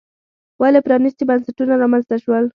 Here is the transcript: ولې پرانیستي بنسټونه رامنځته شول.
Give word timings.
ولې 0.61 0.79
پرانیستي 0.85 1.23
بنسټونه 1.29 1.73
رامنځته 1.83 2.15
شول. 2.23 2.45